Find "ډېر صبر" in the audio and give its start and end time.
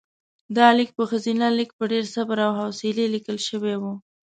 1.91-2.37